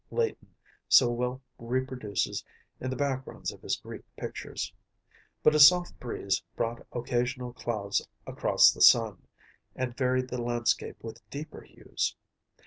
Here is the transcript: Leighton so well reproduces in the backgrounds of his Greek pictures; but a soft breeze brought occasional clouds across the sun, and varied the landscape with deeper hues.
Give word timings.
Leighton 0.09 0.55
so 0.89 1.11
well 1.11 1.43
reproduces 1.59 2.43
in 2.79 2.89
the 2.89 2.95
backgrounds 2.95 3.51
of 3.51 3.61
his 3.61 3.75
Greek 3.75 4.01
pictures; 4.17 4.73
but 5.43 5.53
a 5.53 5.59
soft 5.59 5.99
breeze 5.99 6.41
brought 6.55 6.83
occasional 6.91 7.53
clouds 7.53 8.07
across 8.25 8.71
the 8.71 8.81
sun, 8.81 9.27
and 9.75 9.95
varied 9.95 10.27
the 10.29 10.41
landscape 10.41 10.97
with 11.03 11.21
deeper 11.29 11.61
hues. 11.61 12.15